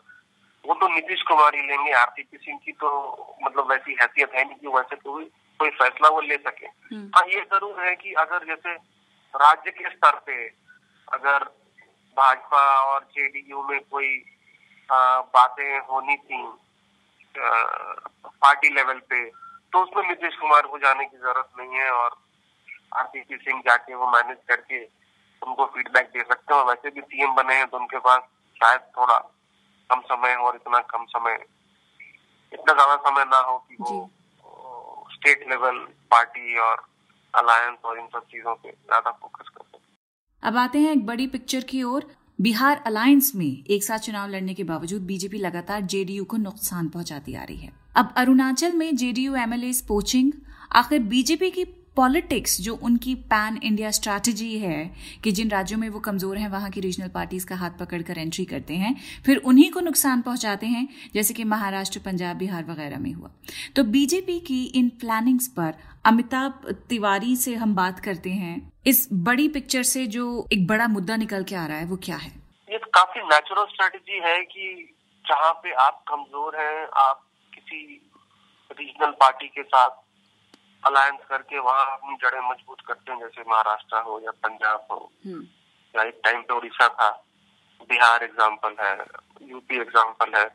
वो 0.64 0.74
तो 0.74 0.88
नीतीश 0.88 1.22
कुमार 1.22 1.54
ही 1.54 1.62
लेंगे 1.62 1.92
आरसीपी 1.94 2.36
सिंह 2.36 2.58
की 2.64 2.72
तो 2.74 2.90
मतलब 3.42 3.70
वैसी 3.70 3.96
हैसियत 4.00 4.34
है 4.34 4.44
नहीं 4.44 4.56
कि 4.56 4.68
वैसे 4.68 4.96
कोई 4.98 5.24
कोई 5.60 5.70
फैसला 5.72 6.08
वो 6.08 6.20
ले 6.22 6.36
सके 6.38 6.66
हम्म। 6.66 7.10
हाँ 7.14 7.26
ये 7.28 7.40
ज़रूर 7.52 7.80
है 7.80 7.94
कि 7.96 8.12
अगर 8.18 8.46
जैसे 8.46 8.74
राज्य 9.34 9.70
के 9.70 9.90
स्तर 9.90 10.18
पे 10.26 10.46
अगर 11.08 11.44
भाजपा 12.16 12.64
और 12.82 13.04
जेडीयू 13.12 13.62
में 13.62 13.78
कोई 13.82 14.10
बातें 14.88 15.78
होनी 15.86 16.16
थी 16.18 16.42
पार्टी 17.38 18.74
लेवल 18.74 18.98
पे। 19.10 19.24
तो 19.72 19.82
उसमें 19.82 20.08
नीतीश 20.08 20.36
कुमार 20.36 20.66
को 20.66 20.78
जाने 20.78 21.04
की 21.04 21.16
ज़रूरत 21.18 21.48
नहीं 21.58 21.78
है 21.78 21.90
और 21.92 22.16
आरसीपी 22.94 23.36
सिंह 23.38 23.60
जाके 23.66 23.94
वो 23.94 24.10
मैनेज 24.10 24.38
करके 24.48 24.82
उनको 25.42 25.66
फीडबैक 25.66 26.06
दे 26.08 26.22
सकते 26.22 26.54
हैं। 26.54 26.64
वैसे 26.64 26.90
भी 26.90 27.00
सीएम 27.02 27.34
बने 27.34 27.54
हैं 27.54 27.66
तो 27.68 27.78
उनके 27.78 27.98
पास 28.00 28.22
शायद 28.56 28.80
थोड़ा 28.96 29.18
कम 29.90 30.00
समय 30.06 30.34
और 30.36 30.56
इतना 30.56 30.78
कम 30.90 31.04
समय 31.06 31.38
इतना 32.52 32.72
ज़्यादा 32.72 32.96
समय 33.00 33.24
ना 33.26 33.38
हो 33.40 33.58
कि 33.60 33.76
वो 33.80 35.06
स्टेट 35.12 35.48
लेवल 35.50 35.78
पार्टी 36.10 36.58
और 36.60 36.84
अलायंस 37.34 37.78
और 37.84 37.98
इन 37.98 38.06
सब 38.06 38.26
चीज़ों 38.26 38.54
पे 38.54 38.70
ज़्यादा 38.70 39.10
फोकस 39.12 39.48
कर 39.48 39.64
सके। 39.64 39.84
अब 40.42 40.56
आते 40.56 40.78
हैं 40.78 40.92
एक 40.92 41.06
बड़ी 41.06 41.26
पिक्चर 41.28 41.64
की 41.70 41.82
ओर। 41.84 42.04
बिहार 42.40 42.82
अलायंस 42.86 43.32
में 43.34 43.64
एक 43.64 43.84
साथ 43.84 43.98
चुनाव 43.98 44.30
लड़ने 44.30 44.54
के 44.54 44.64
बावजूद 44.64 45.02
बीजेपी 45.02 45.38
लगातार 45.38 45.80
जेडीयू 45.80 46.24
को 46.24 46.36
नुकसान 46.36 46.88
पहुंचाती 46.88 47.34
आ 47.34 47.44
रही 47.44 47.56
है। 47.56 47.72
अब 47.96 48.14
अरुणाचल 48.16 48.72
में 48.72 48.96
जेडीयू 48.96 49.34
एमएलए 49.34 49.72
पोचिंग। 49.88 50.32
आखिर 50.72 50.98
बीजेपी 50.98 51.50
की 51.50 51.64
पॉलिटिक्स, 51.96 52.60
जो 52.60 52.74
उनकी 52.74 53.14
पैन 53.14 53.58
इंडिया 53.62 53.90
स्ट्रैटेजी 53.90 54.58
है 54.58 54.94
कि 55.24 55.32
जिन 55.32 55.50
राज्यों 55.50 55.78
में 55.78 55.88
वो 55.88 56.00
कमज़ोर 56.00 56.38
हैं, 56.38 56.48
वहाँ 56.48 56.70
की 56.70 56.80
रीजनल 56.80 57.08
पार्टीज़ 57.08 57.46
का 57.46 57.56
हाथ 57.56 57.70
पकड़कर 57.70 58.18
एंट्री 58.18 58.44
करते 58.44 58.74
हैं, 58.74 58.96
फिर 59.26 59.36
उन्हीं 59.36 59.70
को 59.70 59.80
नुकसान 59.80 60.20
पहुंचाते 60.20 60.66
हैं, 60.66 60.88
जैसे 61.14 61.34
कि 61.34 61.44
महाराष्ट्र, 61.44 62.00
पंजाब, 62.00 62.36
बिहार 62.36 62.64
वगैरह 62.64 62.98
में 62.98 63.12
हुआ। 63.12 63.30
तो 63.76 63.84
बीजेपी 63.84 64.40
की 64.40 64.64
इन 64.64 64.88
प्लानिंग्स 64.88 65.48
पर 65.48 65.74
अमिताभ 66.04 66.76
तिवारी 66.88 67.36
से 67.36 67.54
हम 67.54 67.74
बात 67.74 68.00
करते 68.00 68.30
हैं। 68.30 68.72
इस 68.86 69.08
बड़ी 69.26 69.48
पिक्चर 69.48 69.82
से 69.84 70.06
जो 70.06 70.24
एक 70.52 70.66
बड़ा 70.66 70.86
मुद्दा 70.88 71.16
निकल 71.16 71.44
के 71.44 71.54
आ 71.56 71.66
रहा 71.66 71.78
है 71.78 71.84
वो 71.86 71.96
क्या 72.02 72.16
है? 72.16 72.30
ये 72.70 72.78
तो 72.78 72.90
काफ़ी 72.94 73.20
नेचुरल 73.24 73.64
स्ट्रेटेजी 73.66 74.20
है 74.24 74.40
कि 74.44 74.94
जहाँ 75.24 75.52
पे 75.62 75.72
आप 75.84 76.02
कमज़ोर 76.08 76.56
हैं 76.56 76.86
आप 77.02 77.22
किसी 77.52 77.80
रीजनल 78.70 79.10
पार्टी 79.20 79.48
के 79.48 79.62
साथ 79.64 79.90
अलायंस 80.82 81.20
करके 81.30 81.58
वहाँ 81.58 81.84
अपनी 81.92 82.16
जड़ें 82.22 82.40
मज़बूत 82.50 82.80
करते 82.88 83.12
हैं 83.12 83.18
जैसे 83.20 83.44
महाराष्ट्र 83.50 84.02
हो 84.06 84.20
या 84.24 84.30
पंजाब 84.44 84.86
हो। 84.90 84.98
हम्म। 85.26 85.42
या 85.94 86.02
एक 86.04 86.20
टाइम 86.24 86.40
पे 86.42 86.54
उड़ीसा 86.54 86.88
था 87.00 87.10
बिहार 87.90 88.24
एग्ज़ाम्पल 88.24 88.76
है 88.80 88.94
यूपी 89.50 89.80
एग्ज़ाम्पल 89.80 90.38
है 90.38 90.46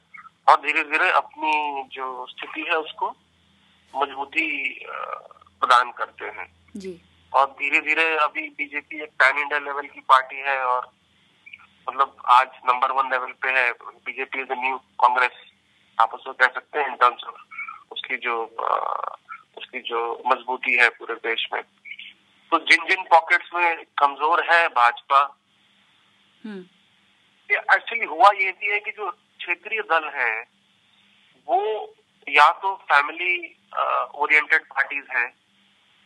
और 0.48 0.62
धीरे 0.62 0.84
धीरे 0.92 1.10
अपनी 1.12 1.84
जो 1.94 2.26
स्थिति 2.30 2.66
है 2.70 2.78
उसको 2.78 3.10
मजबूती 3.94 4.50
प्रदान 4.88 5.92
करते 5.98 6.26
हैं। 6.40 6.52
जी। 6.78 7.00
और 7.34 7.46
धीरे 7.60 7.80
धीरे 7.80 8.04
अभी 8.18 8.48
बीजेपी 8.58 9.02
एक 9.04 9.10
पैन 9.20 9.38
इंडिया 9.40 9.60
लेवल 9.60 9.88
की 9.88 10.00
पार्टी 10.10 10.40
है 10.48 10.58
और 10.66 10.90
मतलब 11.88 12.22
आज 12.30 12.48
नंबर 12.66 12.92
वन 12.92 13.10
लेवल 13.12 13.32
पे 13.42 13.52
है। 13.52 13.72
बीजेपी 14.06 14.42
इज़ 14.42 14.52
न्यू 14.54 14.78
कांग्रेस 15.02 15.40
आप 15.98 16.14
उसको 16.14 16.34
कह 16.34 16.48
सकते 16.48 16.80
हैं 16.80 16.88
इन 16.88 16.96
टर्म्स 16.96 17.24
ऑफ़ 17.24 17.40
उसकी 17.92 18.18
जो 18.18 18.44
उसकी 19.58 19.80
जो 19.90 20.02
मजबूती 20.28 20.76
है 20.78 20.90
पूरे 20.90 21.16
देश 21.24 21.48
में। 21.54 21.62
तो 22.52 22.58
जिन 22.60 22.88
जिन 22.88 23.04
पॉकेट्स 23.10 23.50
में 23.54 23.84
कमज़ोर 23.98 24.44
है 24.52 24.68
भाजपा 24.70 25.22
एक्चुअली 27.50 28.00
हम्म। 28.00 28.10
हुआ 28.10 28.30
ये 28.36 28.52
भी 28.52 28.72
है 28.72 28.80
कि 28.80 28.92
जो 28.92 29.10
क्षेत्रीय 29.12 29.82
दल 29.90 30.10
है 30.16 30.32
वो 31.48 31.60
या 32.28 32.50
तो 32.62 32.74
फैमिली 32.92 33.36
ओरिएंटेड 34.16 34.66
पार्टीज़ 34.66 35.06
हैं 35.18 35.28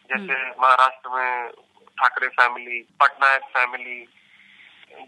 जैसे। 0.09 0.49
महाराष्ट्र 0.61 1.09
में 1.09 1.51
Thackeray 1.97 2.27
family 2.27 2.81
Patnaik 3.01 3.43
family 3.53 3.99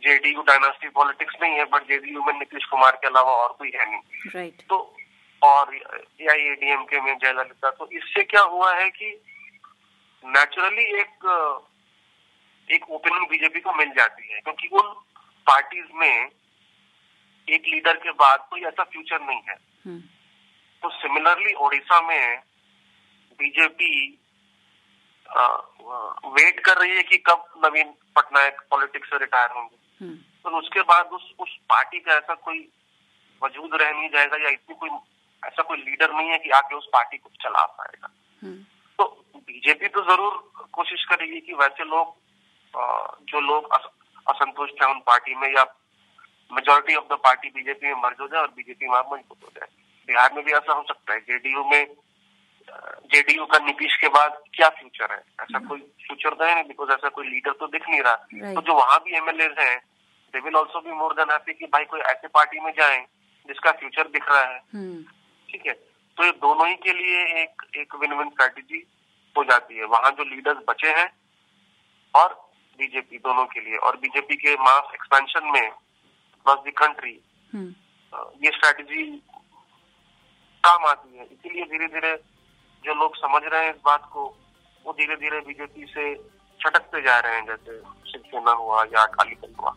JDU 0.04 0.42
dynasty 0.42 0.90
politics 0.90 1.36
नहीं 1.42 1.54
है 1.54 1.66
बट 1.66 1.88
जेडीयू 1.88 2.24
में 2.24 2.34
नीतीश 2.34 2.66
कुमार 2.66 2.96
के 2.96 3.08
अलावा 3.08 3.32
और 3.32 3.56
कोई 3.60 3.72
है 3.76 3.90
नहीं 3.92 4.32
right. 4.32 4.68
तो 4.70 4.78
और 5.42 5.76
के 6.86 7.02
में 7.02 7.18
जयललिता 7.18 7.70
तो 7.70 7.90
इससे 7.92 8.24
क्या 8.24 8.42
हुआ 8.42 8.74
है 8.76 8.90
कि 8.90 9.12
नेचुरली 10.24 10.84
एक 11.00 11.26
एक 12.68 12.90
ओपनिंग 12.90 13.28
बीजेपी 13.30 13.60
को 13.60 13.74
मिल 13.74 13.90
जाती 13.90 14.34
है 14.34 14.40
क्योंकि 14.40 14.68
उन 14.68 14.94
पार्टीज़ 15.48 15.92
में 15.94 16.30
एक 17.48 17.68
लीडर 17.68 17.98
के 17.98 18.12
बाद 18.12 18.48
कोई 18.50 18.62
ऐसा 18.62 18.84
फ्यूचर 18.84 19.22
नहीं 19.22 19.42
है 19.50 19.56
हम्म। 19.86 20.00
तो 20.84 20.90
सिमिलरली 20.90 21.54
ओडिशा 21.54 22.02
में 22.02 22.40
बीजेपी 23.40 24.20
वेट 25.30 26.60
कर 26.60 26.78
रही 26.78 26.96
है 26.96 27.04
कि 27.04 27.18
कब 27.18 27.46
नवीन 27.66 27.94
पटनायक 28.16 28.62
पॉलिटिक्स 28.72 29.10
से 29.10 29.18
रिटायर 29.18 29.50
होंगे। 29.52 29.78
हम्म। 30.02 30.16
तो 30.16 30.58
उसके 30.58 30.82
बाद 30.82 31.10
उस 31.10 31.32
उस 31.40 31.58
पार्टी 31.70 32.00
का 32.00 32.14
ऐसा 32.14 32.34
कोई 32.34 32.60
वजूद 33.42 33.76
रह 33.82 33.92
नहीं 33.92 34.10
जाएगा 34.10 34.38
या 34.38 34.50
इतनी 34.50 34.76
कोई 34.76 34.90
ऐसा 35.44 35.64
कोई 35.64 35.78
लीडर 35.78 36.14
नहीं 36.14 36.30
है 36.30 36.38
कि 36.38 36.50
आके 36.50 36.76
उस 36.76 36.88
पार्टी 36.94 37.18
को 37.18 37.30
चला 37.42 37.66
पाएगा। 37.66 38.10
हम्म। 38.44 38.64
तो 39.00 39.06
बीजेपी 39.38 39.88
तो 39.88 40.02
ज़रूर 40.02 40.68
कोशिश 40.74 41.06
करेगी 41.06 41.40
कि 41.40 41.54
वैसे 41.54 41.84
लोग 41.84 42.16
जो 43.24 43.40
लोग 43.40 43.72
असंतुष्ट 44.28 44.82
है 44.84 44.90
उन 44.90 45.00
पार्टी 45.08 45.36
में 45.36 45.48
या 45.50 45.64
majority 46.52 46.96
of 46.96 47.06
the 47.06 47.18
party 47.18 47.50
BJP 47.50 47.88
में 47.88 48.02
मर्ज 48.02 48.18
हो 48.22 48.28
जाए 48.28 48.42
और 48.42 48.48
बीजेपी 48.48 48.88
में 48.88 48.98
मज़बूत 48.98 49.44
हो 49.44 49.50
जाए। 49.56 49.68
बिहार 50.10 50.34
में 50.34 50.44
भी 50.46 50.52
ऐसा 50.52 50.74
हो 50.74 50.84
सकता 50.84 51.14
है। 51.14 51.20
जेडीयू 51.20 51.64
में 51.64 51.96
जेडीयू 52.70 53.46
का 53.46 53.58
नीतीश 53.66 53.96
के 53.98 54.08
बाद 54.10 54.42
क्या 54.54 54.70
फ्यूचर 54.70 55.12
है? 55.12 55.18
ऐसा 55.18 55.58
हम्म। 55.58 55.68
कोई 55.68 55.80
फ्यूचर 56.06 56.34
तो 56.34 56.46
है 56.46 56.54
नहीं 56.54 56.64
बिकॉज़ 56.68 56.92
ऐसा 56.92 57.10
कोई 57.10 57.28
लीडर 57.28 57.52
तो 57.60 57.68
दिख 57.68 57.90
नहीं 57.90 58.02
रहा। 58.02 58.16
तो 58.54 58.62
जो 58.62 58.74
वहाँ 58.74 58.98
भी 59.06 59.16
एमएलए 59.18 59.50
हैं 59.60 59.78
they 60.34 60.40
will 60.40 60.56
also 60.56 60.80
be 60.82 60.92
more 60.94 61.14
than 61.14 61.32
happy 61.32 61.54
कि 61.54 61.66
भाई 61.74 61.86
कोई 61.86 62.00
ऐसे 62.12 62.28
पार्टी 62.30 62.60
में 62.60 62.72
जाए 62.80 62.98
जिसका 63.48 63.72
फ्यूचर 63.80 64.08
दिख 64.08 64.30
रहा 64.30 64.42
है। 64.44 64.62
हम्म। 64.74 65.04
ठीक 65.50 65.66
है? 65.68 65.74
तो 65.74 66.24
ये 66.26 66.32
दोनों 66.44 66.68
ही 66.68 66.76
के 66.84 66.94
लिए 66.94 67.24
एक 67.42 67.64
एक 67.78 67.96
विन 67.96 68.14
विन 68.14 68.30
स्ट्रेटेजी 68.30 68.86
हो 69.36 69.44
जाती 69.44 69.78
है। 69.78 69.86
वहाँ 69.88 70.12
जो 70.12 70.24
लीडर्स 70.26 70.64
बचे 70.70 70.94
हैं 70.94 71.10
और 72.14 72.34
बीजेपी 72.80 73.18
दोनों 73.20 73.46
के 73.46 73.60
लिए। 73.60 73.78
और 73.78 73.98
बीजेपी 73.98 74.36
के 74.36 74.56
मास 74.62 74.94
एक्सपेंशन 74.94 75.52
में 75.54 75.70
बस 76.46 76.64
द 76.68 76.74
कंट्री 76.78 77.20
ये 78.44 78.52
स्ट्रेटेजी 78.52 79.04
काम 80.64 80.86
आती 80.86 81.18
है। 81.18 81.26
इसीलिए 81.26 81.66
धीरे 81.66 81.88
धीरे 81.88 82.16
जो 82.84 82.94
लोग 82.94 83.16
समझ 83.16 83.42
रहे 83.44 83.64
हैं 83.64 83.74
इस 83.74 83.82
बात 83.86 84.10
को, 84.14 84.26
वो 84.86 84.94
धीरे 84.94 85.16
धीरे 85.16 85.40
बीजेपी 85.40 85.86
से 85.86 86.14
छटकते 86.60 87.02
जा 87.02 87.20
रहे 87.20 87.36
हैं, 87.36 87.46
जैसे 87.46 87.80
शिवसेना 88.12 88.52
हुआ 88.52 88.84
या 88.84 89.04
अकाली 89.04 89.36
दल 89.36 89.54
हुआ। 89.60 89.76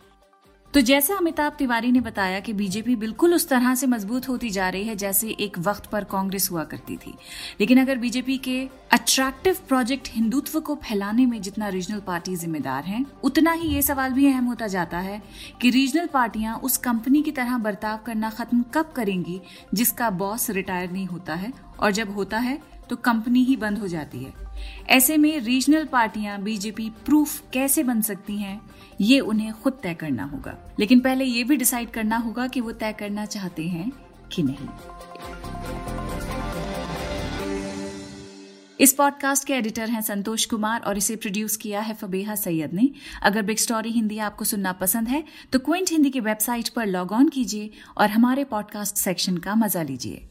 तो 0.73 0.81
जैसा 0.81 1.15
अमिताभ 1.15 1.53
तिवारी 1.53 1.91
ने 1.91 1.99
बताया 1.99 2.39
कि 2.39 2.53
बीजेपी 2.53 2.95
बिल्कुल 2.95 3.33
उस 3.33 3.47
तरह 3.49 3.73
से 3.75 3.87
मज़बूत 3.87 4.27
होती 4.29 4.49
जा 4.49 4.69
रही 4.69 4.87
है 4.87 4.95
जैसे 4.95 5.29
एक 5.39 5.57
वक्त 5.59 5.85
पर 5.85 6.03
कांग्रेस 6.03 6.47
हुआ 6.51 6.63
करती 6.63 6.95
थी। 6.97 7.13
लेकिन 7.59 7.81
अगर 7.81 7.97
बीजेपी 7.97 8.37
के 8.37 8.55
अट्रैक्टिव 8.91 9.57
प्रोजेक्ट 9.67 10.09
हिंदुत्व 10.11 10.59
को 10.59 10.75
फैलाने 10.83 11.25
में 11.25 11.41
जितना 11.41 11.67
रीजनल 11.67 11.99
पार्टी 11.99 12.35
जिम्मेदार 12.35 12.83
हैं, 12.83 13.05
उतना 13.23 13.51
ही 13.51 13.69
ये 13.69 13.81
सवाल 13.81 14.13
भी 14.13 14.27
अहम 14.27 14.45
होता 14.45 14.67
जाता 14.67 14.99
है 14.99 15.21
कि 15.61 15.69
रीजनल 15.69 16.07
पार्टियाँ 16.07 16.57
उस 16.59 16.77
कंपनी 16.77 17.21
की 17.23 17.31
तरह 17.31 17.57
बर्ताव 17.57 17.99
करना 18.05 18.29
खत्म 18.29 18.63
कब 18.73 18.93
करेंगी 18.95 19.41
जिसका 19.73 20.09
बॉस 20.09 20.49
रिटायर 20.49 20.91
नहीं 20.91 21.05
होता 21.07 21.35
है 21.35 21.53
और 21.79 21.91
जब 21.91 22.15
होता 22.15 22.37
है 22.39 22.59
तो 22.91 22.95
कंपनी 22.97 23.43
ही 23.43 23.55
बंद 23.55 23.77
हो 23.77 23.87
जाती 23.87 24.19
है। 24.19 24.33
ऐसे 24.89 25.17
में 25.17 25.39
रीजनल 25.39 25.85
पार्टियाँ 25.85 26.41
बीजेपी 26.41 26.89
प्रूफ 27.05 27.51
कैसे 27.53 27.83
बन 27.83 28.01
सकती 28.01 28.37
हैं, 28.37 28.59
ये 29.01 29.19
उन्हें 29.19 29.51
खुद 29.53 29.79
तय 29.83 29.93
करना 29.93 30.23
होगा। 30.23 30.57
लेकिन 30.79 30.99
पहले 30.99 31.25
ये 31.25 31.43
भी 31.43 31.57
डिसाइड 31.57 31.91
करना 31.91 32.17
होगा 32.17 32.47
कि 32.47 32.61
वो 32.61 32.71
तय 32.73 32.93
करना 32.93 33.25
चाहते 33.25 33.67
हैं 33.67 33.91
कि 34.33 34.43
नहीं। 34.43 34.67
इस 38.79 38.93
पॉडकास्ट 38.93 39.45
के 39.47 39.53
एडिटर 39.53 39.89
हैं 39.89 40.01
संतोष 40.01 40.45
कुमार 40.45 40.81
और 40.81 40.97
इसे 40.97 41.15
प्रोड्यूस 41.15 41.55
किया 41.55 41.81
है 41.81 41.93
फबेहा 41.93 42.35
सैयद 42.35 42.73
ने। 42.73 42.89
अगर 43.23 43.41
बिग 43.41 43.57
स्टोरी 43.57 43.91
हिंदी 43.91 44.17
आपको 44.19 44.45
सुनना 44.45 44.71
पसंद 44.73 45.07
है 45.07 45.23
तो 45.53 45.59
क्विंट 45.59 45.91
हिंदी 45.91 46.09
की 46.09 46.19
वेबसाइट 46.19 46.69
पर 46.69 46.85
लॉग 46.87 47.11
ऑन 47.11 47.29
कीजिए 47.29 47.69
और 47.97 48.09
हमारे 48.09 48.43
पॉडकास्ट 48.45 48.95
सेक्शन 48.95 49.37
का 49.37 49.55
मज़ा 49.55 49.83
लीजिए। 49.83 50.30